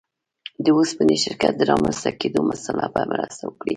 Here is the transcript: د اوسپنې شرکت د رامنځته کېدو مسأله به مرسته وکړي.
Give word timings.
د 0.63 0.65
اوسپنې 0.77 1.15
شرکت 1.23 1.53
د 1.57 1.61
رامنځته 1.71 2.09
کېدو 2.21 2.39
مسأله 2.51 2.85
به 2.93 3.01
مرسته 3.13 3.41
وکړي. 3.45 3.69